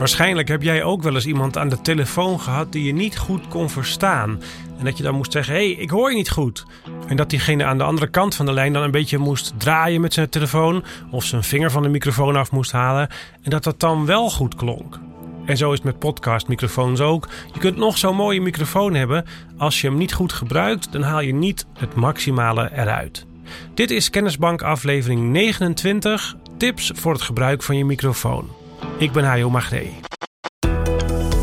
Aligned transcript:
Waarschijnlijk 0.00 0.48
heb 0.48 0.62
jij 0.62 0.82
ook 0.82 1.02
wel 1.02 1.14
eens 1.14 1.26
iemand 1.26 1.58
aan 1.58 1.68
de 1.68 1.80
telefoon 1.80 2.40
gehad 2.40 2.72
die 2.72 2.84
je 2.84 2.92
niet 2.92 3.18
goed 3.18 3.48
kon 3.48 3.70
verstaan. 3.70 4.40
En 4.78 4.84
dat 4.84 4.96
je 4.96 5.02
dan 5.02 5.14
moest 5.14 5.32
zeggen: 5.32 5.54
hé, 5.54 5.72
hey, 5.72 5.82
ik 5.82 5.90
hoor 5.90 6.10
je 6.10 6.16
niet 6.16 6.30
goed. 6.30 6.66
En 7.06 7.16
dat 7.16 7.30
diegene 7.30 7.64
aan 7.64 7.78
de 7.78 7.84
andere 7.84 8.08
kant 8.08 8.34
van 8.34 8.46
de 8.46 8.52
lijn 8.52 8.72
dan 8.72 8.82
een 8.82 8.90
beetje 8.90 9.18
moest 9.18 9.52
draaien 9.56 10.00
met 10.00 10.12
zijn 10.12 10.28
telefoon. 10.28 10.84
Of 11.10 11.24
zijn 11.24 11.42
vinger 11.42 11.70
van 11.70 11.82
de 11.82 11.88
microfoon 11.88 12.36
af 12.36 12.50
moest 12.50 12.72
halen. 12.72 13.08
En 13.42 13.50
dat 13.50 13.64
dat 13.64 13.80
dan 13.80 14.06
wel 14.06 14.30
goed 14.30 14.54
klonk. 14.54 14.98
En 15.44 15.56
zo 15.56 15.70
is 15.70 15.76
het 15.76 15.84
met 15.84 15.98
podcastmicrofoons 15.98 17.00
ook. 17.00 17.28
Je 17.52 17.58
kunt 17.58 17.76
nog 17.76 17.98
zo'n 17.98 18.16
mooie 18.16 18.40
microfoon 18.40 18.94
hebben. 18.94 19.24
Als 19.58 19.80
je 19.80 19.86
hem 19.88 19.96
niet 19.96 20.12
goed 20.12 20.32
gebruikt, 20.32 20.92
dan 20.92 21.02
haal 21.02 21.20
je 21.20 21.34
niet 21.34 21.66
het 21.78 21.94
maximale 21.94 22.70
eruit. 22.74 23.26
Dit 23.74 23.90
is 23.90 24.10
Kennisbank 24.10 24.62
aflevering 24.62 25.20
29. 25.20 26.36
Tips 26.56 26.92
voor 26.94 27.12
het 27.12 27.22
gebruik 27.22 27.62
van 27.62 27.76
je 27.76 27.84
microfoon. 27.84 28.59
Ik 28.98 29.12
ben 29.12 29.24
Hajo 29.24 29.50
Magree. 29.50 29.94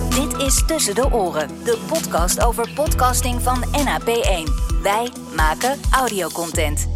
Dit 0.09 0.37
is 0.37 0.65
Tussen 0.65 0.95
de 0.95 1.11
Oren, 1.11 1.47
de 1.63 1.77
podcast 1.87 2.43
over 2.43 2.69
podcasting 2.75 3.41
van 3.41 3.63
NAP1. 3.63 4.51
Wij 4.81 5.09
maken 5.35 5.79
audiocontent. 5.91 6.87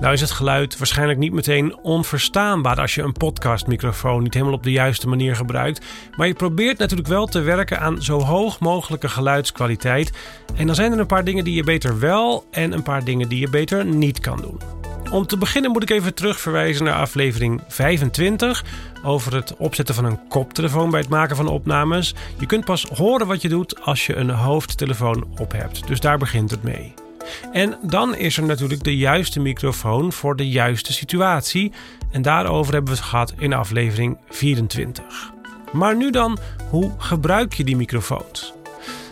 Nou 0.00 0.12
is 0.12 0.20
het 0.20 0.30
geluid 0.30 0.78
waarschijnlijk 0.78 1.18
niet 1.18 1.32
meteen 1.32 1.78
onverstaanbaar 1.82 2.80
als 2.80 2.94
je 2.94 3.02
een 3.02 3.12
podcastmicrofoon 3.12 4.22
niet 4.22 4.34
helemaal 4.34 4.54
op 4.54 4.62
de 4.62 4.72
juiste 4.72 5.08
manier 5.08 5.36
gebruikt. 5.36 5.86
Maar 6.16 6.26
je 6.26 6.34
probeert 6.34 6.78
natuurlijk 6.78 7.08
wel 7.08 7.26
te 7.26 7.40
werken 7.40 7.80
aan 7.80 8.02
zo 8.02 8.20
hoog 8.20 8.60
mogelijke 8.60 9.08
geluidskwaliteit. 9.08 10.12
En 10.54 10.66
dan 10.66 10.74
zijn 10.74 10.92
er 10.92 10.98
een 10.98 11.06
paar 11.06 11.24
dingen 11.24 11.44
die 11.44 11.54
je 11.54 11.64
beter 11.64 11.98
wel 11.98 12.44
en 12.50 12.72
een 12.72 12.82
paar 12.82 13.04
dingen 13.04 13.28
die 13.28 13.40
je 13.40 13.50
beter 13.50 13.84
niet 13.84 14.20
kan 14.20 14.40
doen. 14.40 14.79
Om 15.10 15.26
te 15.26 15.36
beginnen 15.36 15.70
moet 15.70 15.82
ik 15.82 15.90
even 15.90 16.14
terugverwijzen 16.14 16.84
naar 16.84 16.94
aflevering 16.94 17.62
25 17.68 18.64
over 19.02 19.34
het 19.34 19.56
opzetten 19.56 19.94
van 19.94 20.04
een 20.04 20.28
koptelefoon 20.28 20.90
bij 20.90 21.00
het 21.00 21.08
maken 21.08 21.36
van 21.36 21.48
opnames. 21.48 22.14
Je 22.38 22.46
kunt 22.46 22.64
pas 22.64 22.84
horen 22.84 23.26
wat 23.26 23.42
je 23.42 23.48
doet 23.48 23.80
als 23.80 24.06
je 24.06 24.14
een 24.14 24.30
hoofdtelefoon 24.30 25.26
op 25.38 25.52
hebt. 25.52 25.86
Dus 25.86 26.00
daar 26.00 26.18
begint 26.18 26.50
het 26.50 26.62
mee. 26.62 26.94
En 27.52 27.78
dan 27.82 28.14
is 28.16 28.36
er 28.36 28.44
natuurlijk 28.44 28.84
de 28.84 28.96
juiste 28.96 29.40
microfoon 29.40 30.12
voor 30.12 30.36
de 30.36 30.48
juiste 30.48 30.92
situatie. 30.92 31.72
En 32.10 32.22
daarover 32.22 32.72
hebben 32.72 32.92
we 32.92 32.98
het 32.98 33.08
gehad 33.08 33.34
in 33.38 33.52
aflevering 33.52 34.18
24. 34.28 35.32
Maar 35.72 35.96
nu 35.96 36.10
dan, 36.10 36.38
hoe 36.68 36.92
gebruik 36.98 37.54
je 37.54 37.64
die 37.64 37.76
microfoons? 37.76 38.59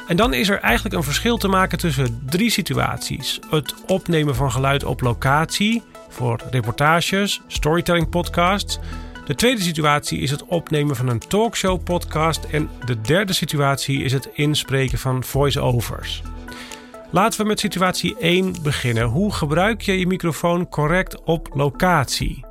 En 0.09 0.17
dan 0.17 0.35
is 0.35 0.49
er 0.49 0.61
eigenlijk 0.61 0.95
een 0.95 1.03
verschil 1.03 1.37
te 1.37 1.49
maken 1.49 1.79
tussen 1.79 2.23
drie 2.27 2.51
situaties: 2.51 3.39
het 3.51 3.75
opnemen 3.87 4.35
van 4.35 4.53
geluid 4.53 4.85
op 4.85 5.01
locatie 5.01 5.83
voor 6.09 6.41
reportages, 6.51 7.41
storytelling 7.47 8.09
podcasts. 8.09 8.79
De 9.27 9.35
tweede 9.35 9.61
situatie 9.61 10.21
is 10.21 10.31
het 10.31 10.45
opnemen 10.45 10.97
van 10.97 11.09
een 11.09 11.19
talkshow 11.19 11.83
podcast. 11.83 12.45
En 12.45 12.71
de 12.85 13.01
derde 13.01 13.33
situatie 13.33 14.03
is 14.03 14.13
het 14.13 14.29
inspreken 14.35 14.99
van 14.99 15.25
voice-overs. 15.25 16.23
Laten 17.11 17.41
we 17.41 17.47
met 17.47 17.61
situatie 17.61 18.17
1 18.19 18.55
beginnen. 18.63 19.05
Hoe 19.05 19.33
gebruik 19.33 19.81
je 19.81 19.99
je 19.99 20.07
microfoon 20.07 20.69
correct 20.69 21.23
op 21.23 21.49
locatie? 21.55 22.48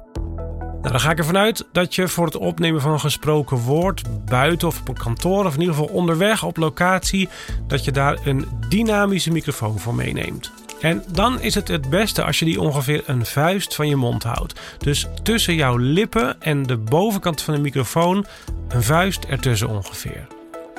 Nou, 0.88 1.00
dan 1.00 1.08
ga 1.08 1.16
ik 1.16 1.22
ervan 1.22 1.38
uit 1.38 1.66
dat 1.72 1.96
je 1.96 2.08
voor 2.08 2.26
het 2.26 2.36
opnemen 2.36 2.82
van 2.82 3.00
gesproken 3.00 3.58
woord 3.58 4.26
buiten 4.26 4.68
of 4.68 4.80
op 4.80 4.88
een 4.88 4.98
kantoor 4.98 5.46
of 5.46 5.54
in 5.54 5.60
ieder 5.60 5.76
geval 5.76 5.90
onderweg 5.90 6.44
op 6.44 6.58
locatie, 6.58 7.30
dat 7.68 7.86
je 7.86 7.92
daar 7.92 8.18
een 8.24 8.46
dynamische 8.70 9.32
microfoon 9.32 9.80
voor 9.80 9.96
meeneemt. 9.96 10.52
En 10.82 11.04
dan 11.12 11.42
is 11.42 11.56
het 11.56 11.68
het 11.68 11.90
beste 11.90 12.24
als 12.24 12.40
je 12.40 12.46
die 12.46 12.62
ongeveer 12.62 13.04
een 13.06 13.26
vuist 13.26 13.76
van 13.76 13.88
je 13.88 13.96
mond 13.96 14.24
houdt. 14.24 14.60
Dus 14.78 15.08
tussen 15.24 15.56
jouw 15.56 15.78
lippen 15.78 16.42
en 16.42 16.64
de 16.64 16.78
bovenkant 16.78 17.42
van 17.42 17.54
de 17.54 17.60
microfoon 17.60 18.26
een 18.68 18.84
vuist 18.84 19.26
ertussen 19.26 19.70
ongeveer. 19.70 20.28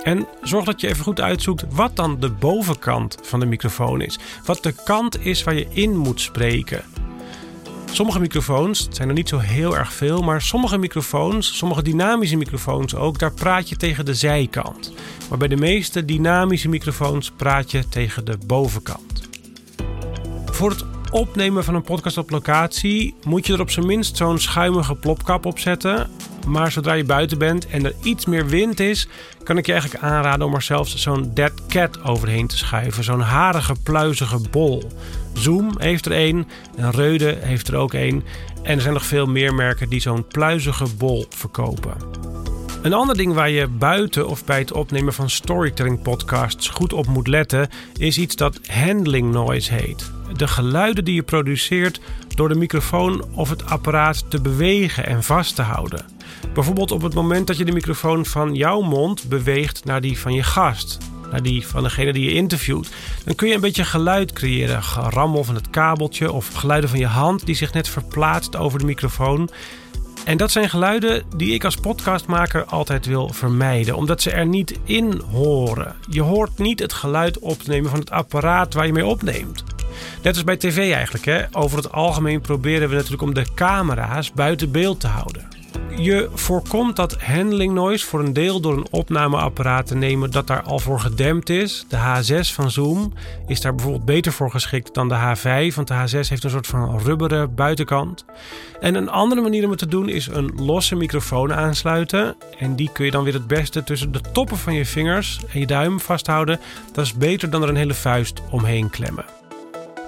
En 0.03 0.27
zorg 0.43 0.65
dat 0.65 0.81
je 0.81 0.89
even 0.89 1.05
goed 1.05 1.21
uitzoekt 1.21 1.65
wat 1.71 1.97
dan 1.97 2.21
de 2.21 2.31
bovenkant 2.31 3.19
van 3.23 3.41
de 3.41 3.47
microfoon 3.47 4.01
is. 4.01 4.19
Wat 4.45 4.63
de 4.63 4.75
kant 4.85 5.27
is 5.27 5.43
waar 5.43 5.55
je 5.55 5.67
in 5.71 5.97
moet 5.97 6.21
spreken. 6.21 6.85
Sommige 7.93 8.21
microfoons, 8.21 8.79
het 8.79 8.97
zijn 8.97 9.09
er 9.09 9.15
niet 9.15 9.29
zo 9.29 9.39
heel 9.39 9.77
erg 9.77 9.93
veel, 9.93 10.23
maar 10.23 10.43
sommige 10.43 10.79
microfoons, 10.79 11.57
sommige 11.57 11.83
dynamische 11.83 12.37
microfoons 12.37 12.95
ook, 12.95 13.19
daar 13.19 13.33
praat 13.33 13.69
je 13.69 13.77
tegen 13.77 14.05
de 14.05 14.15
zijkant. 14.15 14.93
Maar 15.29 15.39
bij 15.39 15.49
de 15.49 15.57
meeste 15.57 16.05
dynamische 16.05 16.69
microfoons 16.69 17.31
praat 17.31 17.71
je 17.71 17.89
tegen 17.89 18.25
de 18.25 18.39
bovenkant. 18.47 19.29
Voor 20.47 20.71
het 20.71 20.85
opnemen 21.11 21.65
van 21.65 21.75
een 21.75 21.83
podcast 21.83 22.19
op 22.19 22.31
locatie 22.31 23.15
moet 23.25 23.47
je 23.47 23.53
er 23.53 23.61
op 23.61 23.71
zijn 23.71 23.87
minst 23.87 24.17
zo'n 24.17 24.39
schuimige 24.39 24.95
plopkap 24.95 25.47
op 25.47 25.59
zetten. 25.59 26.11
Maar 26.49 26.73
zodra 26.73 26.93
je 26.93 27.05
buiten 27.05 27.39
bent 27.39 27.67
en 27.67 27.85
er 27.85 27.95
iets 28.03 28.27
meer 28.27 28.47
wind 28.47 28.81
is, 28.81 29.09
kan 29.43 29.59
ik 29.59 29.67
je 29.67 29.73
eigenlijk 29.73 30.03
aanraden 30.05 30.47
om 30.47 30.55
er 30.55 30.63
zelfs 30.63 30.97
zo'n 30.97 31.31
dead 31.35 31.67
cat 31.69 32.03
overheen 32.03 32.47
te 32.47 32.57
schuiven. 32.57 33.05
Zo'n 33.05 33.21
harige, 33.21 33.75
pluizige 33.83 34.39
bol. 34.51 34.91
Zoom 35.33 35.75
heeft 35.79 36.07
er 36.07 36.13
één 36.13 36.49
en 36.77 36.91
Reude 36.91 37.37
heeft 37.41 37.69
er 37.69 37.77
ook 37.77 37.95
één. 37.95 38.25
En 38.63 38.75
er 38.75 38.81
zijn 38.81 38.95
nog 38.95 39.05
veel 39.05 39.27
meer 39.27 39.55
merken 39.55 39.89
die 39.89 40.01
zo'n 40.01 40.27
pluizige 40.27 40.87
bol 40.97 41.27
verkopen. 41.29 41.97
Een 42.83 42.93
ander 42.93 43.17
ding 43.17 43.35
waar 43.35 43.51
je 43.51 43.67
buiten 43.67 44.29
of 44.29 44.45
bij 44.45 44.59
het 44.59 44.73
opnemen 44.73 45.13
van 45.13 45.31
storytelling 45.31 46.03
podcasts 46.03 46.69
goed 46.69 46.93
op 46.93 47.07
moet 47.07 47.27
letten, 47.27 47.69
is 47.97 48.19
iets 48.19 48.37
dat 48.37 48.61
handling 48.67 49.33
noise 49.33 49.75
heet. 49.75 50.11
De 50.37 50.49
geluiden 50.49 51.05
die 51.05 51.15
je 51.15 51.23
produceert 51.23 52.01
door 52.39 52.49
de 52.49 52.55
microfoon 52.55 53.25
of 53.35 53.51
het 53.51 53.67
apparaat 53.67 54.31
te 54.31 54.41
bewegen 54.41 55.07
en 55.07 55.23
vast 55.23 55.55
te 55.55 55.63
houden. 55.63 56.05
Bijvoorbeeld 56.55 56.93
op 56.93 57.03
het 57.03 57.15
moment 57.15 57.47
dat 57.47 57.57
je 57.57 57.65
de 57.65 57.73
microfoon 57.73 58.27
van 58.27 58.55
jouw 58.55 58.81
mond 58.81 59.29
beweegt 59.29 59.85
naar 59.85 60.01
die 60.01 60.19
van 60.19 60.33
je 60.33 60.43
gast, 60.43 60.99
naar 61.31 61.43
die 61.43 61.67
van 61.67 61.83
degene 61.83 62.13
die 62.13 62.25
je 62.25 62.35
interviewt, 62.35 62.91
dan 63.25 63.35
kun 63.35 63.49
je 63.49 63.55
een 63.55 63.61
beetje 63.61 63.85
geluid 63.85 64.33
creëren. 64.33 64.83
Gerammel 64.83 65.45
van 65.45 65.55
het 65.55 65.71
kabeltje 65.71 66.33
of 66.33 66.49
geluiden 66.55 66.91
van 66.91 66.99
je 66.99 67.07
hand 67.07 67.47
die 67.47 67.55
zich 67.55 67.73
net 67.73 67.89
verplaatst 67.89 68.57
over 68.57 68.79
de 68.79 68.85
microfoon. 68.85 69.51
En 70.25 70.37
dat 70.37 70.51
zijn 70.51 70.71
geluiden 70.71 71.23
die 71.37 71.55
ik 71.55 71.65
als 71.65 71.77
podcastmaker 71.77 72.65
altijd 72.65 73.07
wil 73.07 73.29
vermijden, 73.29 73.97
omdat 73.97 74.23
ze 74.23 74.31
er 74.31 74.47
niet 74.47 74.79
in 74.85 75.23
horen. 75.31 75.97
Je 76.11 76.23
hoort 76.23 76.59
niet 76.59 76.81
het 76.81 76.93
geluid 76.93 77.39
opnemen 77.39 77.91
van 77.91 77.99
het 77.99 78.11
apparaat 78.11 78.75
waar 78.75 78.87
je 78.87 78.93
mee 78.93 79.07
opneemt. 79.07 79.65
Net 80.23 80.35
als 80.35 80.45
bij 80.45 80.57
tv 80.57 80.93
eigenlijk. 80.93 81.25
Hè? 81.25 81.43
Over 81.53 81.77
het 81.77 81.93
algemeen 81.93 82.41
proberen 82.41 82.89
we 82.89 82.95
natuurlijk 82.95 83.23
om 83.23 83.35
de 83.35 83.47
camera's 83.55 84.33
buiten 84.33 84.71
beeld 84.71 85.01
te 85.01 85.07
houden. 85.07 85.49
Je 85.97 86.29
voorkomt 86.35 86.97
dat 86.97 87.23
handling 87.23 87.75
noise 87.75 88.07
voor 88.07 88.21
een 88.21 88.33
deel 88.33 88.61
door 88.61 88.77
een 88.77 88.87
opnameapparaat 88.91 89.87
te 89.87 89.95
nemen 89.95 90.31
dat 90.31 90.47
daar 90.47 90.63
al 90.63 90.79
voor 90.79 91.01
gedempt 91.01 91.51
is. 91.51 91.87
De 91.89 91.97
H6 91.97 92.55
van 92.55 92.71
Zoom 92.71 93.13
is 93.47 93.61
daar 93.61 93.75
bijvoorbeeld 93.75 94.05
beter 94.05 94.33
voor 94.33 94.51
geschikt 94.51 94.95
dan 94.95 95.09
de 95.09 95.15
H5, 95.15 95.75
want 95.75 95.89
de 95.89 95.95
H6 95.95 96.29
heeft 96.29 96.45
een 96.45 96.51
soort 96.51 96.67
van 96.67 96.99
rubberen 96.99 97.55
buitenkant. 97.55 98.25
En 98.81 98.95
een 98.95 99.09
andere 99.09 99.41
manier 99.41 99.65
om 99.65 99.71
het 99.71 99.79
te 99.79 99.87
doen 99.87 100.09
is 100.09 100.27
een 100.27 100.53
losse 100.57 100.95
microfoon 100.95 101.53
aansluiten. 101.53 102.37
En 102.59 102.77
die 102.77 102.91
kun 102.93 103.05
je 103.05 103.11
dan 103.11 103.25
weer 103.25 103.33
het 103.33 103.47
beste 103.47 103.85
tussen 103.85 104.13
de 104.13 104.21
toppen 104.33 104.57
van 104.57 104.75
je 104.75 104.87
vingers 104.87 105.41
en 105.53 105.61
je 105.61 105.67
duim 105.67 106.01
vasthouden. 106.01 106.61
Dat 106.93 107.05
is 107.05 107.15
beter 107.15 107.51
dan 107.51 107.63
er 107.63 107.69
een 107.69 107.77
hele 107.77 107.95
vuist 107.95 108.43
omheen 108.51 108.91
klemmen. 108.91 109.38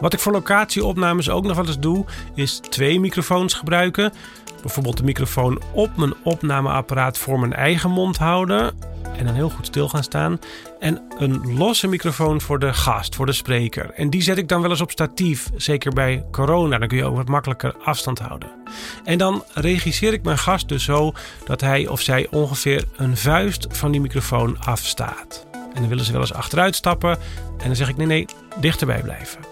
Wat 0.00 0.12
ik 0.12 0.19
voor 0.19 0.33
locatieopnames 0.33 1.31
ook 1.31 1.44
nog 1.44 1.56
wel 1.56 1.66
eens 1.66 1.78
doe, 1.78 2.05
is 2.34 2.61
twee 2.69 3.00
microfoons 3.00 3.55
gebruiken. 3.55 4.12
Bijvoorbeeld 4.61 4.97
de 4.97 5.05
microfoon 5.05 5.62
op 5.72 5.97
mijn 5.97 6.15
opnameapparaat 6.22 7.19
voor 7.19 7.41
mijn 7.41 7.53
eigen 7.53 7.91
mond 7.91 8.16
houden. 8.16 8.72
En 9.16 9.27
dan 9.27 9.34
heel 9.34 9.50
goed 9.50 9.66
stil 9.66 9.88
gaan 9.88 10.03
staan. 10.03 10.38
En 10.78 11.03
een 11.19 11.56
losse 11.56 11.88
microfoon 11.88 12.41
voor 12.41 12.59
de 12.59 12.75
gast, 12.75 13.15
voor 13.15 13.27
de 13.27 13.33
spreker. 13.33 13.91
En 13.91 14.11
die 14.11 14.22
zet 14.22 14.38
ik 14.38 14.49
dan 14.49 14.61
wel 14.61 14.71
eens 14.71 14.81
op 14.81 14.91
statief. 14.91 15.50
Zeker 15.56 15.93
bij 15.93 16.25
corona. 16.31 16.78
Dan 16.78 16.88
kun 16.88 16.97
je 16.97 17.05
ook 17.05 17.17
wat 17.17 17.28
makkelijker 17.28 17.75
afstand 17.84 18.19
houden. 18.19 18.50
En 19.05 19.19
dan 19.19 19.44
regisseer 19.55 20.12
ik 20.12 20.22
mijn 20.22 20.38
gast 20.38 20.69
dus 20.69 20.84
zo 20.84 21.12
dat 21.44 21.61
hij 21.61 21.87
of 21.87 22.00
zij 22.00 22.27
ongeveer 22.31 22.85
een 22.96 23.17
vuist 23.17 23.67
van 23.70 23.91
die 23.91 24.00
microfoon 24.00 24.58
afstaat. 24.61 25.46
En 25.53 25.81
dan 25.81 25.88
willen 25.88 26.05
ze 26.05 26.12
wel 26.12 26.20
eens 26.20 26.32
achteruit 26.32 26.76
stappen. 26.76 27.19
En 27.58 27.67
dan 27.67 27.76
zeg 27.76 27.88
ik 27.88 27.96
nee, 27.96 28.06
nee, 28.06 28.26
dichterbij 28.61 29.03
blijven. 29.03 29.50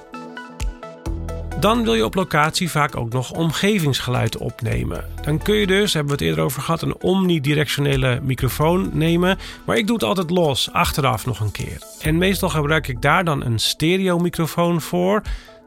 Dan 1.60 1.84
wil 1.84 1.94
je 1.94 2.04
op 2.04 2.14
locatie 2.14 2.70
vaak 2.70 2.96
ook 2.96 3.12
nog 3.12 3.32
omgevingsgeluid 3.32 4.36
opnemen. 4.36 5.04
Dan 5.22 5.38
kun 5.38 5.54
je 5.54 5.66
dus, 5.66 5.92
hebben 5.92 6.12
we 6.16 6.18
het 6.18 6.28
eerder 6.28 6.44
over 6.44 6.62
gehad, 6.62 6.82
een 6.82 7.00
omnidirectionele 7.00 8.20
microfoon 8.22 8.90
nemen. 8.92 9.38
Maar 9.66 9.76
ik 9.76 9.86
doe 9.86 9.96
het 9.96 10.04
altijd 10.04 10.30
los, 10.30 10.72
achteraf 10.72 11.26
nog 11.26 11.40
een 11.40 11.50
keer. 11.50 11.78
En 12.00 12.18
meestal 12.18 12.48
gebruik 12.48 12.88
ik 12.88 13.02
daar 13.02 13.24
dan 13.24 13.44
een 13.44 13.58
stereomicrofoon 13.58 14.80
voor. 14.80 15.22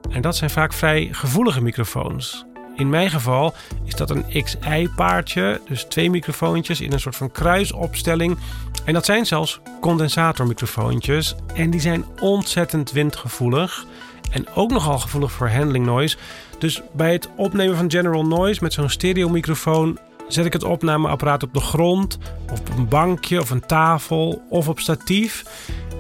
En 0.10 0.22
dat 0.22 0.36
zijn 0.36 0.50
vaak 0.50 0.74
vrij 0.74 1.10
gevoelige 1.12 1.62
microfoons. 1.62 2.46
In 2.76 2.90
mijn 2.90 3.10
geval 3.10 3.54
is 3.84 3.96
dat 3.96 4.10
een 4.10 4.44
XI-paardje, 4.44 5.62
dus 5.68 5.84
twee 5.84 6.10
microfoontjes 6.10 6.82
in 6.82 6.94
een 6.94 7.00
soort 7.00 7.16
van 7.16 7.32
kruisopstelling. 7.32 8.38
En 8.86 8.94
dat 8.94 9.06
zijn 9.06 9.26
zelfs 9.26 9.60
condensatormicrofoontjes. 9.82 11.36
En 11.54 11.70
die 11.70 11.82
zijn 11.82 12.06
ontzettend 12.20 12.92
windgevoelig 12.92 13.86
en 14.32 14.46
ook 14.56 14.72
nogal 14.72 15.00
gevoelig 15.00 15.32
voor 15.32 15.50
handling 15.50 15.86
noise. 15.86 16.18
Dus 16.60 16.82
bij 16.94 17.12
het 17.12 17.30
opnemen 17.36 17.78
van 17.78 17.92
general 17.92 18.26
noise 18.26 18.64
met 18.64 18.74
zo'n 18.74 18.90
stereomicrofoon 18.90 19.98
zet 20.28 20.46
ik 20.46 20.54
het 20.54 20.64
opnameapparaat 20.64 21.44
op 21.44 21.54
de 21.54 21.60
grond, 21.60 22.18
of 22.52 22.60
op 22.60 22.70
een 22.78 22.88
bankje 22.88 23.40
of 23.40 23.50
een 23.50 23.66
tafel 23.66 24.42
of 24.50 24.68
op 24.68 24.80
statief. 24.80 25.44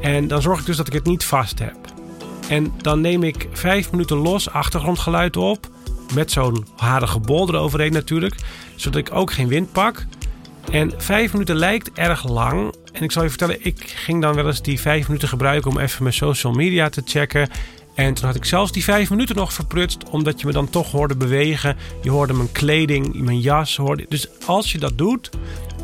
En 0.01 0.27
dan 0.27 0.41
zorg 0.41 0.59
ik 0.59 0.65
dus 0.65 0.77
dat 0.77 0.87
ik 0.87 0.93
het 0.93 1.05
niet 1.05 1.23
vast 1.23 1.59
heb. 1.59 1.75
En 2.49 2.73
dan 2.77 3.01
neem 3.01 3.23
ik 3.23 3.47
vijf 3.51 3.91
minuten 3.91 4.17
los 4.17 4.49
achtergrondgeluid 4.49 5.37
op. 5.37 5.69
Met 6.13 6.31
zo'n 6.31 6.65
harige 6.75 7.19
bol 7.19 7.49
eroverheen 7.49 7.93
natuurlijk. 7.93 8.35
Zodat 8.75 8.99
ik 8.99 9.15
ook 9.15 9.31
geen 9.31 9.47
wind 9.47 9.71
pak. 9.71 10.05
En 10.71 10.93
vijf 10.97 11.33
minuten 11.33 11.55
lijkt 11.55 11.91
erg 11.93 12.29
lang. 12.29 12.75
En 12.91 13.03
ik 13.03 13.11
zal 13.11 13.23
je 13.23 13.29
vertellen, 13.29 13.65
ik 13.65 13.79
ging 13.79 14.21
dan 14.21 14.35
wel 14.35 14.47
eens 14.47 14.61
die 14.61 14.79
vijf 14.79 15.07
minuten 15.07 15.27
gebruiken 15.27 15.71
om 15.71 15.77
even 15.77 16.03
mijn 16.03 16.15
social 16.15 16.53
media 16.53 16.89
te 16.89 17.01
checken. 17.05 17.49
En 17.95 18.13
toen 18.13 18.25
had 18.25 18.35
ik 18.35 18.45
zelfs 18.45 18.71
die 18.71 18.83
vijf 18.83 19.09
minuten 19.09 19.35
nog 19.35 19.53
verprutst, 19.53 20.09
omdat 20.09 20.39
je 20.39 20.45
me 20.45 20.51
dan 20.51 20.69
toch 20.69 20.91
hoorde 20.91 21.15
bewegen. 21.15 21.77
Je 22.01 22.09
hoorde 22.09 22.33
mijn 22.33 22.51
kleding, 22.51 23.13
mijn 23.13 23.39
jas. 23.39 23.77
Hoorde... 23.77 24.05
Dus 24.09 24.27
als 24.45 24.71
je 24.71 24.77
dat 24.77 24.97
doet, 24.97 25.29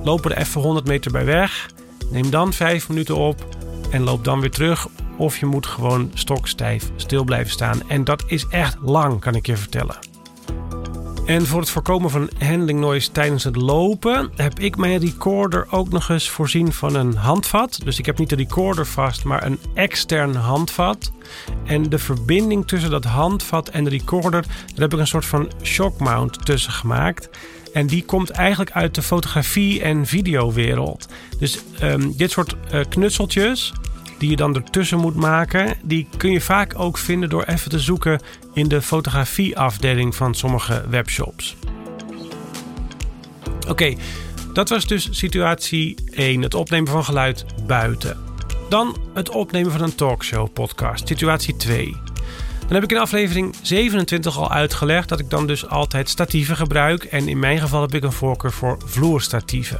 loop 0.04 0.26
er 0.26 0.38
even 0.38 0.62
100 0.62 0.88
meter 0.88 1.12
bij 1.12 1.26
weg. 1.26 1.70
Neem 2.12 2.30
dan 2.30 2.54
vijf 2.54 2.90
minuten 2.90 3.16
op 3.16 3.46
en 3.92 4.04
loop 4.04 4.24
dan 4.24 4.40
weer 4.40 4.52
terug. 4.52 4.88
Of 5.18 5.38
je 5.38 5.46
moet 5.46 5.66
gewoon 5.66 6.12
stokstijf 6.14 6.90
stil 6.96 7.24
blijven 7.24 7.52
staan. 7.52 7.90
En 7.90 8.04
dat 8.04 8.24
is 8.28 8.46
echt 8.50 8.78
lang, 8.82 9.20
kan 9.20 9.36
ik 9.36 9.46
je 9.46 9.58
vertellen. 9.58 10.07
En 11.28 11.46
voor 11.46 11.60
het 11.60 11.70
voorkomen 11.70 12.10
van 12.10 12.30
handling 12.40 12.80
noise 12.80 13.12
tijdens 13.12 13.44
het 13.44 13.56
lopen 13.56 14.32
heb 14.36 14.60
ik 14.60 14.78
mijn 14.78 15.00
recorder 15.00 15.68
ook 15.70 15.90
nog 15.90 16.10
eens 16.10 16.30
voorzien 16.30 16.74
van 16.74 16.96
een 16.96 17.16
handvat. 17.16 17.80
Dus 17.84 18.00
ik 18.00 18.06
heb 18.06 18.18
niet 18.18 18.30
de 18.30 18.36
recorder 18.36 18.86
vast, 18.86 19.24
maar 19.24 19.46
een 19.46 19.60
extern 19.74 20.36
handvat. 20.36 21.12
En 21.66 21.84
de 21.90 22.00
verbinding 22.00 22.68
tussen 22.68 22.90
dat 22.90 23.04
handvat 23.04 23.70
en 23.70 23.84
de 23.84 23.90
recorder, 23.90 24.42
daar 24.42 24.80
heb 24.80 24.94
ik 24.94 25.00
een 25.00 25.08
soort 25.08 25.26
van 25.26 25.52
shock 25.62 26.00
mount 26.00 26.46
tussen 26.46 26.72
gemaakt. 26.72 27.30
En 27.74 27.88
die 27.88 28.06
komt 28.06 28.30
eigenlijk 28.30 28.72
uit 28.72 28.96
de 28.96 29.02
fotografie- 29.02 29.82
en 29.82 30.06
videowereld. 30.06 31.08
Dus 31.40 31.60
um, 31.84 32.14
dit 32.18 32.32
soort 32.32 32.56
uh, 32.74 32.82
knutseltjes, 32.90 33.74
die 34.18 34.30
je 34.30 34.36
dan 34.36 34.56
ertussen 34.56 35.00
moet 35.00 35.16
maken, 35.16 35.78
die 35.84 36.08
kun 36.18 36.32
je 36.32 36.42
vaak 36.42 36.80
ook 36.80 36.98
vinden 36.98 37.30
door 37.30 37.44
even 37.44 37.70
te 37.70 37.80
zoeken 37.80 38.22
in 38.54 38.68
de 38.68 38.82
fotografieafdeling 38.82 40.16
van 40.16 40.36
sommige 40.36 40.86
webshops. 40.90 41.56
Oké, 43.68 43.96
dat 44.54 44.70
was 44.70 44.86
dus 44.86 45.08
situatie 45.12 45.96
1, 46.12 46.42
het 46.42 46.54
opnemen 46.54 46.92
van 46.92 47.04
geluid 47.04 47.46
buiten. 47.66 48.18
Dan 48.70 48.98
het 49.14 49.30
opnemen 49.30 49.72
van 49.72 49.82
een 49.82 49.96
talkshow 49.96 50.54
podcast, 50.54 51.08
situatie 51.08 51.56
2. 51.56 51.96
Dan 52.60 52.76
heb 52.76 52.84
ik 52.84 52.92
in 52.92 52.98
aflevering 52.98 53.56
27 53.62 54.38
al 54.38 54.52
uitgelegd 54.52 55.10
dat 55.10 55.20
ik 55.20 55.30
dan 55.30 55.48
dus 55.48 55.68
altijd 55.68 56.10
statieven 56.10 56.56
gebruik. 56.56 57.04
En 57.04 57.28
in 57.28 57.40
mijn 57.40 57.60
geval 57.60 57.82
heb 57.82 57.94
ik 57.94 58.04
een 58.04 58.12
voorkeur 58.12 58.52
voor 58.52 58.78
vloerstatieven. 58.86 59.80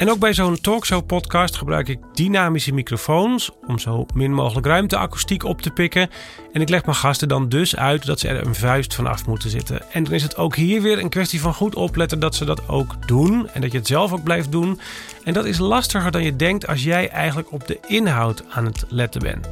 En 0.00 0.10
ook 0.10 0.18
bij 0.18 0.34
zo'n 0.34 0.60
talkshow-podcast 0.60 1.56
gebruik 1.56 1.88
ik 1.88 1.98
dynamische 2.14 2.72
microfoons 2.72 3.50
om 3.66 3.78
zo 3.78 4.06
min 4.14 4.32
mogelijk 4.34 4.66
ruimteakoestiek 4.66 5.44
op 5.44 5.62
te 5.62 5.70
pikken. 5.70 6.10
En 6.52 6.60
ik 6.60 6.68
leg 6.68 6.84
mijn 6.84 6.96
gasten 6.96 7.28
dan 7.28 7.48
dus 7.48 7.76
uit 7.76 8.06
dat 8.06 8.20
ze 8.20 8.28
er 8.28 8.46
een 8.46 8.54
vuist 8.54 8.94
van 8.94 9.06
af 9.06 9.26
moeten 9.26 9.50
zitten. 9.50 9.92
En 9.92 10.04
dan 10.04 10.12
is 10.12 10.22
het 10.22 10.36
ook 10.36 10.56
hier 10.56 10.82
weer 10.82 10.98
een 10.98 11.08
kwestie 11.08 11.40
van 11.40 11.54
goed 11.54 11.74
opletten 11.74 12.20
dat 12.20 12.34
ze 12.34 12.44
dat 12.44 12.68
ook 12.68 13.08
doen 13.08 13.48
en 13.48 13.60
dat 13.60 13.72
je 13.72 13.78
het 13.78 13.86
zelf 13.86 14.12
ook 14.12 14.22
blijft 14.22 14.52
doen. 14.52 14.80
En 15.24 15.32
dat 15.32 15.44
is 15.44 15.58
lastiger 15.58 16.10
dan 16.10 16.22
je 16.22 16.36
denkt 16.36 16.66
als 16.66 16.82
jij 16.82 17.08
eigenlijk 17.08 17.52
op 17.52 17.66
de 17.66 17.78
inhoud 17.86 18.44
aan 18.50 18.64
het 18.64 18.84
letten 18.88 19.20
bent. 19.20 19.48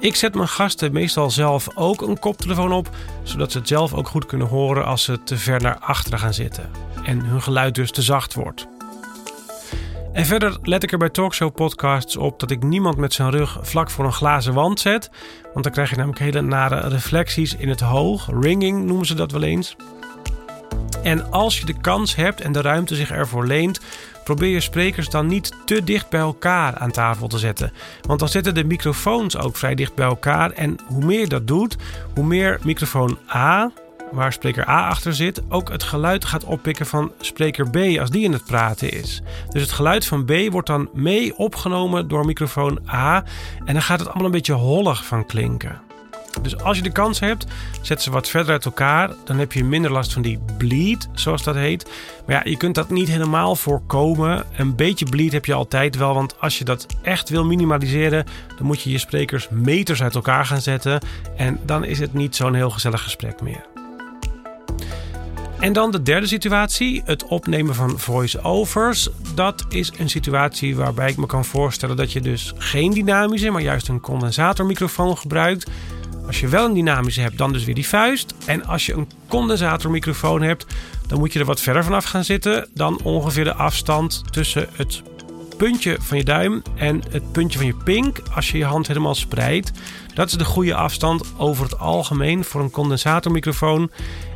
Ik 0.00 0.14
zet 0.14 0.34
mijn 0.34 0.48
gasten 0.48 0.92
meestal 0.92 1.30
zelf 1.30 1.68
ook 1.74 2.02
een 2.02 2.18
koptelefoon 2.18 2.72
op, 2.72 2.90
zodat 3.22 3.52
ze 3.52 3.58
het 3.58 3.68
zelf 3.68 3.94
ook 3.94 4.08
goed 4.08 4.26
kunnen 4.26 4.46
horen 4.46 4.84
als 4.84 5.02
ze 5.02 5.22
te 5.22 5.36
ver 5.36 5.60
naar 5.60 5.78
achteren 5.78 6.18
gaan 6.18 6.34
zitten 6.34 6.70
en 7.04 7.24
hun 7.24 7.42
geluid 7.42 7.74
dus 7.74 7.90
te 7.90 8.02
zacht 8.02 8.34
wordt. 8.34 8.66
En 10.12 10.26
verder 10.26 10.58
let 10.62 10.82
ik 10.82 10.92
er 10.92 10.98
bij 10.98 11.08
talkshow 11.08 11.54
podcasts 11.54 12.16
op 12.16 12.40
dat 12.40 12.50
ik 12.50 12.62
niemand 12.62 12.96
met 12.96 13.12
zijn 13.12 13.30
rug 13.30 13.58
vlak 13.62 13.90
voor 13.90 14.04
een 14.04 14.12
glazen 14.12 14.54
wand 14.54 14.80
zet. 14.80 15.10
Want 15.52 15.64
dan 15.64 15.72
krijg 15.72 15.90
je 15.90 15.96
namelijk 15.96 16.20
hele 16.20 16.40
nare 16.40 16.88
reflecties 16.88 17.56
in 17.56 17.68
het 17.68 17.80
hoog. 17.80 18.28
Ringing 18.40 18.84
noemen 18.84 19.06
ze 19.06 19.14
dat 19.14 19.32
wel 19.32 19.42
eens. 19.42 19.76
En 21.02 21.30
als 21.30 21.58
je 21.58 21.66
de 21.66 21.80
kans 21.80 22.14
hebt 22.14 22.40
en 22.40 22.52
de 22.52 22.60
ruimte 22.60 22.94
zich 22.94 23.10
ervoor 23.10 23.46
leent, 23.46 23.80
probeer 24.24 24.48
je 24.48 24.60
sprekers 24.60 25.08
dan 25.08 25.26
niet 25.26 25.52
te 25.64 25.84
dicht 25.84 26.08
bij 26.08 26.20
elkaar 26.20 26.76
aan 26.76 26.90
tafel 26.90 27.28
te 27.28 27.38
zetten. 27.38 27.72
Want 28.06 28.18
dan 28.18 28.28
zitten 28.28 28.54
de 28.54 28.64
microfoons 28.64 29.36
ook 29.36 29.56
vrij 29.56 29.74
dicht 29.74 29.94
bij 29.94 30.06
elkaar. 30.06 30.50
En 30.50 30.76
hoe 30.86 31.04
meer 31.04 31.20
je 31.20 31.26
dat 31.26 31.46
doet, 31.46 31.76
hoe 32.14 32.24
meer 32.24 32.58
microfoon 32.62 33.18
A 33.34 33.70
waar 34.12 34.32
spreker 34.32 34.68
A 34.68 34.88
achter 34.88 35.14
zit, 35.14 35.42
ook 35.48 35.70
het 35.70 35.82
geluid 35.82 36.24
gaat 36.24 36.44
oppikken 36.44 36.86
van 36.86 37.12
spreker 37.20 37.70
B 37.70 37.98
als 38.00 38.10
die 38.10 38.24
in 38.24 38.32
het 38.32 38.44
praten 38.44 38.92
is. 38.92 39.22
Dus 39.50 39.62
het 39.62 39.72
geluid 39.72 40.06
van 40.06 40.24
B 40.24 40.32
wordt 40.50 40.66
dan 40.66 40.88
mee 40.92 41.36
opgenomen 41.36 42.08
door 42.08 42.24
microfoon 42.24 42.80
A 42.92 43.24
en 43.64 43.72
dan 43.72 43.82
gaat 43.82 43.98
het 43.98 44.08
allemaal 44.08 44.26
een 44.26 44.32
beetje 44.32 44.52
hollig 44.52 45.04
van 45.04 45.26
klinken. 45.26 45.80
Dus 46.42 46.58
als 46.58 46.76
je 46.76 46.82
de 46.82 46.92
kans 46.92 47.20
hebt, 47.20 47.46
zet 47.80 48.02
ze 48.02 48.10
wat 48.10 48.28
verder 48.28 48.52
uit 48.52 48.64
elkaar. 48.64 49.10
Dan 49.24 49.38
heb 49.38 49.52
je 49.52 49.64
minder 49.64 49.92
last 49.92 50.12
van 50.12 50.22
die 50.22 50.38
bleed, 50.58 51.08
zoals 51.14 51.42
dat 51.42 51.54
heet. 51.54 51.90
Maar 52.26 52.36
ja, 52.36 52.50
je 52.50 52.56
kunt 52.56 52.74
dat 52.74 52.90
niet 52.90 53.08
helemaal 53.08 53.56
voorkomen. 53.56 54.44
Een 54.56 54.76
beetje 54.76 55.04
bleed 55.04 55.32
heb 55.32 55.44
je 55.44 55.54
altijd 55.54 55.96
wel. 55.96 56.14
Want 56.14 56.40
als 56.40 56.58
je 56.58 56.64
dat 56.64 56.86
echt 57.02 57.28
wil 57.28 57.44
minimaliseren, 57.44 58.24
dan 58.56 58.66
moet 58.66 58.82
je 58.82 58.90
je 58.90 58.98
sprekers 58.98 59.48
meters 59.48 60.02
uit 60.02 60.14
elkaar 60.14 60.46
gaan 60.46 60.60
zetten. 60.60 61.00
En 61.36 61.60
dan 61.64 61.84
is 61.84 61.98
het 61.98 62.14
niet 62.14 62.36
zo'n 62.36 62.54
heel 62.54 62.70
gezellig 62.70 63.02
gesprek 63.02 63.40
meer. 63.40 63.71
En 65.62 65.72
dan 65.72 65.90
de 65.90 66.02
derde 66.02 66.26
situatie, 66.26 67.02
het 67.04 67.24
opnemen 67.24 67.74
van 67.74 67.98
voice-overs. 67.98 69.08
Dat 69.34 69.64
is 69.68 69.92
een 69.98 70.10
situatie 70.10 70.76
waarbij 70.76 71.10
ik 71.10 71.16
me 71.16 71.26
kan 71.26 71.44
voorstellen 71.44 71.96
dat 71.96 72.12
je 72.12 72.20
dus 72.20 72.52
geen 72.56 72.90
dynamische, 72.90 73.50
maar 73.50 73.62
juist 73.62 73.88
een 73.88 74.00
condensatormicrofoon 74.00 75.18
gebruikt. 75.18 75.70
Als 76.26 76.40
je 76.40 76.48
wel 76.48 76.64
een 76.64 76.74
dynamische 76.74 77.20
hebt, 77.20 77.38
dan 77.38 77.52
dus 77.52 77.64
weer 77.64 77.74
die 77.74 77.86
vuist. 77.86 78.34
En 78.46 78.64
als 78.64 78.86
je 78.86 78.92
een 78.92 79.08
condensatormicrofoon 79.28 80.42
hebt, 80.42 80.66
dan 81.06 81.18
moet 81.18 81.32
je 81.32 81.38
er 81.38 81.44
wat 81.44 81.60
verder 81.60 81.84
vanaf 81.84 82.04
gaan 82.04 82.24
zitten. 82.24 82.68
Dan 82.74 83.00
ongeveer 83.02 83.44
de 83.44 83.54
afstand 83.54 84.22
tussen 84.30 84.68
het 84.72 85.02
puntje 85.62 85.96
van 86.00 86.16
je 86.16 86.24
duim 86.24 86.62
en 86.74 87.02
het 87.10 87.32
puntje 87.32 87.58
van 87.58 87.66
je 87.66 87.74
pink. 87.84 88.18
Als 88.34 88.50
je 88.50 88.58
je 88.58 88.64
hand 88.64 88.86
helemaal 88.86 89.14
spreidt. 89.14 89.72
Dat 90.14 90.28
is 90.28 90.34
de 90.34 90.44
goede 90.44 90.74
afstand 90.74 91.32
over 91.36 91.64
het 91.64 91.78
algemeen 91.78 92.44
voor 92.44 92.60
een 92.60 92.70
condensatormicrofoon. 92.70 93.90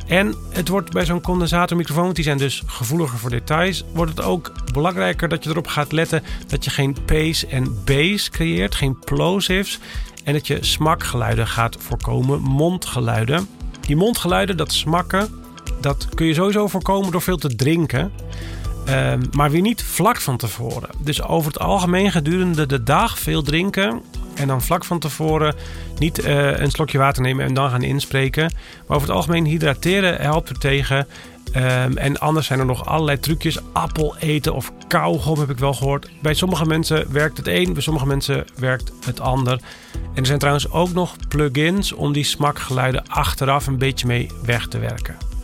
En 0.05 0.35
het 0.49 0.67
wordt 0.67 0.91
bij 0.91 1.05
zo'n 1.05 1.21
condensatormicrofoon, 1.21 2.13
die 2.13 2.23
zijn 2.23 2.37
dus 2.37 2.63
gevoeliger 2.65 3.17
voor 3.17 3.29
details, 3.29 3.83
wordt 3.93 4.11
het 4.11 4.25
ook 4.25 4.51
belangrijker 4.73 5.27
dat 5.27 5.43
je 5.43 5.49
erop 5.49 5.67
gaat 5.67 5.91
letten 5.91 6.23
dat 6.47 6.63
je 6.63 6.69
geen 6.69 6.97
pace 7.05 7.47
en 7.47 7.77
bass 7.85 8.29
creëert, 8.29 8.75
geen 8.75 8.99
plosives. 8.99 9.79
En 10.23 10.33
dat 10.33 10.47
je 10.47 10.57
smakgeluiden 10.61 11.47
gaat 11.47 11.77
voorkomen, 11.79 12.41
mondgeluiden. 12.41 13.47
Die 13.81 13.95
mondgeluiden, 13.95 14.57
dat 14.57 14.71
smakken, 14.71 15.29
dat 15.81 16.07
kun 16.15 16.25
je 16.25 16.33
sowieso 16.33 16.67
voorkomen 16.67 17.11
door 17.11 17.21
veel 17.21 17.37
te 17.37 17.55
drinken. 17.55 18.11
Ehm, 18.87 19.21
maar 19.31 19.51
weer 19.51 19.61
niet 19.61 19.83
vlak 19.83 20.21
van 20.21 20.37
tevoren. 20.37 20.89
Dus 20.99 21.23
over 21.23 21.51
het 21.51 21.59
algemeen 21.59 22.11
gedurende 22.11 22.65
de 22.65 22.83
dag 22.83 23.19
veel 23.19 23.41
drinken 23.41 24.01
en 24.35 24.47
dan 24.47 24.61
vlak 24.61 24.85
van 24.85 24.99
tevoren 24.99 25.55
niet 25.97 26.25
uh, 26.25 26.59
een 26.59 26.71
slokje 26.71 26.97
water 26.97 27.21
nemen 27.21 27.45
en 27.45 27.53
dan 27.53 27.69
gaan 27.69 27.83
inspreken. 27.83 28.53
Maar 28.87 28.95
over 28.95 29.07
het 29.07 29.17
algemeen 29.17 29.45
hydrateren 29.45 30.21
helpt 30.21 30.49
er 30.49 30.57
tegen. 30.57 31.07
Um, 31.55 31.97
en 31.97 32.19
anders 32.19 32.47
zijn 32.47 32.59
er 32.59 32.65
nog 32.65 32.85
allerlei 32.85 33.19
trucjes. 33.19 33.59
Appel 33.73 34.15
eten 34.19 34.53
of 34.53 34.71
kauwgom 34.87 35.39
heb 35.39 35.49
ik 35.49 35.57
wel 35.57 35.73
gehoord. 35.73 36.09
Bij 36.21 36.33
sommige 36.33 36.65
mensen 36.65 37.11
werkt 37.11 37.37
het 37.37 37.47
een, 37.47 37.73
bij 37.73 37.81
sommige 37.81 38.07
mensen 38.07 38.45
werkt 38.55 38.91
het 39.05 39.19
ander. 39.19 39.59
En 39.93 40.21
er 40.21 40.25
zijn 40.25 40.39
trouwens 40.39 40.71
ook 40.71 40.93
nog 40.93 41.15
plugins 41.27 41.93
om 41.93 42.13
die 42.13 42.23
smakgeluiden 42.23 43.07
achteraf 43.07 43.67
een 43.67 43.77
beetje 43.77 44.07
mee 44.07 44.29
weg 44.45 44.67
te 44.67 44.77
werken. 44.77 45.36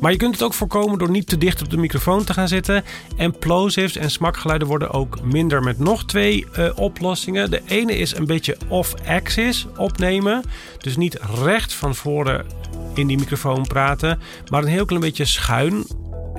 Maar 0.00 0.12
je 0.12 0.18
kunt 0.18 0.32
het 0.32 0.42
ook 0.42 0.54
voorkomen 0.54 0.98
door 0.98 1.10
niet 1.10 1.26
te 1.28 1.38
dicht 1.38 1.62
op 1.62 1.70
de 1.70 1.76
microfoon 1.76 2.24
te 2.24 2.32
gaan 2.32 2.48
zitten. 2.48 2.84
En 3.16 3.38
plosives 3.38 3.96
en 3.96 4.10
smakgeluiden 4.10 4.68
worden 4.68 4.90
ook 4.90 5.22
minder 5.22 5.62
met 5.62 5.78
nog 5.78 6.04
twee 6.04 6.46
uh, 6.58 6.70
oplossingen. 6.74 7.50
De 7.50 7.62
ene 7.66 7.96
is 7.96 8.16
een 8.16 8.26
beetje 8.26 8.56
off-axis 8.68 9.66
opnemen. 9.76 10.42
Dus 10.78 10.96
niet 10.96 11.18
recht 11.42 11.74
van 11.74 11.94
voren 11.94 12.46
in 12.94 13.06
die 13.06 13.18
microfoon 13.18 13.66
praten, 13.66 14.20
maar 14.50 14.62
een 14.62 14.68
heel 14.68 14.84
klein 14.84 15.02
beetje 15.02 15.24
schuin. 15.24 15.84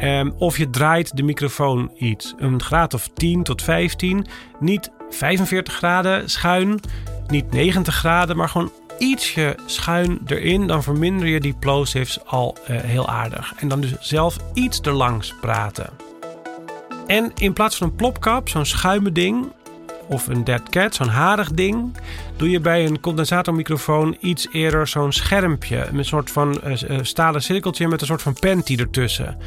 Um, 0.04 0.34
of 0.38 0.58
je 0.58 0.70
draait 0.70 1.18
de 1.18 1.24
microfoon 1.24 1.92
iets. 1.98 2.34
Een 2.38 2.62
graad 2.62 2.94
of 2.94 3.10
10 3.14 3.44
tot 3.44 3.62
15. 3.62 4.26
Niet 4.60 4.92
45 5.10 5.74
graden 5.74 6.30
schuin, 6.30 6.80
niet 7.28 7.52
90 7.52 7.96
graden, 7.96 8.38
maar 8.38 8.50
gewoon 8.50 8.72
ietsje 9.00 9.56
schuin 9.66 10.20
erin, 10.26 10.68
dan 10.68 10.84
verminder 10.84 11.28
je 11.28 11.40
die 11.40 11.56
plosives 11.60 12.26
al 12.26 12.58
uh, 12.62 12.80
heel 12.80 13.08
aardig. 13.08 13.54
En 13.58 13.68
dan 13.68 13.82
dus 13.82 13.94
zelf 14.00 14.38
iets 14.54 14.82
erlangs 14.82 15.34
praten. 15.42 15.90
En 17.08 17.32
in 17.36 17.54
plaats 17.54 17.78
van 17.78 17.88
een 17.88 17.96
plopkap, 17.96 18.50
zo'n 18.50 18.66
schuime 18.66 19.12
ding, 19.12 19.52
of 20.08 20.28
een 20.28 20.44
dead 20.44 20.70
cat, 20.70 20.96
zo'n 20.96 21.08
harig 21.08 21.52
ding, 21.52 21.98
doe 22.36 22.50
je 22.50 22.60
bij 22.60 22.86
een 22.86 23.00
condensatormicrofoon 23.00 24.18
iets 24.20 24.48
eerder 24.52 24.88
zo'n 24.88 25.12
schermpje. 25.12 25.88
Een 25.94 26.06
soort 26.06 26.32
van 26.32 26.62
uh, 26.66 27.00
stalen 27.02 27.42
cirkeltje 27.42 27.88
met 27.88 28.02
een 28.02 28.08
soort 28.08 28.22
van 28.22 28.34
panty 28.34 28.76
ertussen. 28.76 29.38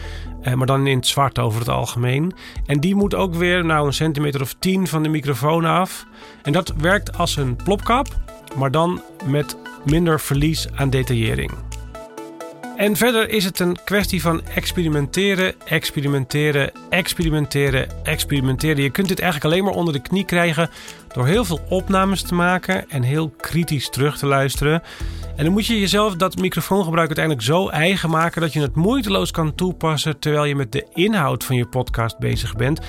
Maar 0.55 0.67
dan 0.67 0.87
in 0.87 0.97
het 0.97 1.07
zwart 1.07 1.39
over 1.39 1.59
het 1.59 1.69
algemeen. 1.69 2.33
En 2.67 2.81
die 2.81 2.95
moet 2.95 3.15
ook 3.15 3.35
weer 3.35 3.65
nou 3.65 3.87
een 3.87 3.93
centimeter 3.93 4.41
of 4.41 4.55
tien 4.59 4.87
van 4.87 5.03
de 5.03 5.09
microfoon 5.09 5.65
af. 5.65 6.07
En 6.43 6.53
dat 6.53 6.73
werkt 6.77 7.19
als 7.19 7.37
een 7.37 7.57
plopkap, 7.57 8.07
maar 8.57 8.71
dan 8.71 9.03
met 9.25 9.57
minder 9.85 10.21
verlies 10.21 10.67
aan 10.75 10.91
detaillering. 10.91 11.51
En 12.77 12.97
verder 12.97 13.29
is 13.29 13.45
het 13.45 13.59
een 13.59 13.77
kwestie 13.85 14.21
van 14.23 14.47
experimenteren, 14.47 15.55
experimenteren, 15.65 16.71
experimenteren, 16.91 17.89
experimenteren. 18.05 18.83
Je 18.83 18.91
kunt 18.91 19.09
dit 19.09 19.21
eigenlijk 19.21 19.53
alleen 19.53 19.65
maar 19.65 19.75
onder 19.75 19.95
de 19.95 20.03
knie 20.03 20.25
krijgen 20.25 20.71
door 21.13 21.27
heel 21.27 21.45
veel 21.45 21.61
opnames 21.69 22.23
te 22.23 22.35
maken 22.35 22.91
en 22.91 23.03
heel 23.03 23.29
kritisch 23.29 23.91
terug 23.91 24.19
te 24.19 24.27
luisteren. 24.27 24.83
En 25.37 25.45
dan 25.45 25.53
moet 25.53 25.67
je 25.67 25.81
jezelf 25.81 26.15
dat 26.15 26.37
microfoongebruik 26.37 27.07
uiteindelijk 27.07 27.47
zo 27.47 27.69
eigen 27.69 28.11
maken 28.11 28.41
dat 28.41 28.53
je 28.53 28.61
het 28.61 28.75
moeiteloos 28.75 29.31
kan 29.31 29.55
toepassen 29.55 30.19
terwijl 30.19 30.45
je 30.45 30.57
met 30.57 30.73
de 30.73 30.87
inhoud 30.95 31.45
van 31.45 31.57
je 31.57 31.67
podcast 31.67 32.19
bezig 32.19 32.57
bent. 32.57 32.81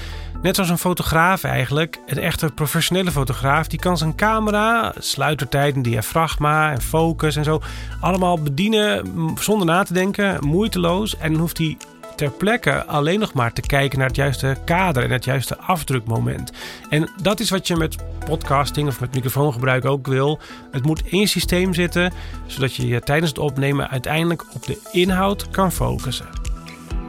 Net 0.43 0.55
zoals 0.55 0.69
een 0.69 0.77
fotograaf 0.77 1.43
eigenlijk, 1.43 1.99
een 2.05 2.17
echte 2.17 2.51
professionele 2.55 3.11
fotograaf, 3.11 3.67
die 3.67 3.79
kan 3.79 3.97
zijn 3.97 4.15
camera, 4.15 4.93
sluitertijd, 4.97 5.75
en 5.75 5.81
diafragma 5.81 6.71
en 6.71 6.81
focus 6.81 7.35
en 7.35 7.43
zo 7.43 7.61
allemaal 7.99 8.41
bedienen 8.41 9.05
zonder 9.39 9.67
na 9.67 9.83
te 9.83 9.93
denken, 9.93 10.47
moeiteloos. 10.47 11.17
En 11.17 11.31
dan 11.31 11.41
hoeft 11.41 11.57
hij 11.57 11.77
ter 12.15 12.31
plekke 12.31 12.85
alleen 12.85 13.19
nog 13.19 13.33
maar 13.33 13.53
te 13.53 13.61
kijken 13.61 13.97
naar 13.99 14.07
het 14.07 14.15
juiste 14.15 14.57
kader 14.65 15.03
en 15.03 15.11
het 15.11 15.25
juiste 15.25 15.57
afdrukmoment. 15.57 16.51
En 16.89 17.09
dat 17.21 17.39
is 17.39 17.49
wat 17.49 17.67
je 17.67 17.75
met 17.75 17.95
podcasting 18.25 18.87
of 18.87 18.99
met 18.99 19.13
microfoongebruik 19.13 19.85
ook 19.85 20.07
wil. 20.07 20.39
Het 20.71 20.85
moet 20.85 21.05
in 21.05 21.19
je 21.19 21.27
systeem 21.27 21.73
zitten, 21.73 22.13
zodat 22.45 22.75
je 22.75 22.87
je 22.87 22.99
tijdens 22.99 23.29
het 23.29 23.39
opnemen 23.39 23.89
uiteindelijk 23.89 24.45
op 24.53 24.65
de 24.65 24.79
inhoud 24.91 25.49
kan 25.49 25.71
focussen. 25.71 26.42